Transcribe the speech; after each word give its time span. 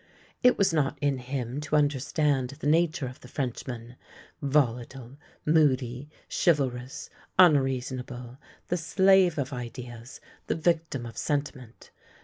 It 0.41 0.57
was 0.57 0.73
not 0.73 0.97
in 0.99 1.19
him 1.19 1.61
to 1.61 1.75
understand 1.75 2.49
the 2.59 2.65
nature 2.65 3.05
of 3.05 3.19
the 3.19 3.27
Frenchman, 3.27 3.97
volatile, 4.41 5.17
moody, 5.45 6.09
chivalrous, 6.27 7.11
unreasonable, 7.37 8.39
the 8.69 8.77
slave 8.77 9.37
of 9.37 9.53
ideas, 9.53 10.19
the 10.47 10.55
victim 10.55 11.05
of 11.05 11.17
sentiment. 11.19 11.91